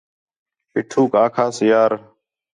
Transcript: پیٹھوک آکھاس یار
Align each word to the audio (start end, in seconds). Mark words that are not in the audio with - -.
پیٹھوک 0.71 1.11
آکھاس 1.23 1.57
یار 1.69 1.91